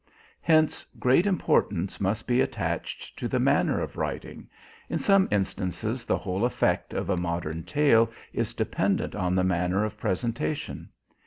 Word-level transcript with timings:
Hence 0.41 0.83
great 0.97 1.27
importance 1.27 2.01
must 2.01 2.25
be 2.25 2.41
attached 2.41 3.19
to 3.19 3.27
the 3.27 3.39
manner 3.39 3.79
of 3.79 3.97
writing; 3.97 4.49
in 4.89 4.97
some 4.97 5.27
instances, 5.29 6.05
the 6.05 6.17
whole 6.17 6.43
effect 6.43 6.91
of 6.91 7.11
a 7.11 7.15
modern 7.15 7.61
tale 7.61 8.09
is 8.33 8.55
dependent 8.55 9.13
on 9.13 9.35
the 9.35 9.43
manner 9.43 9.85
of 9.85 9.99
presentation. 9.99 10.89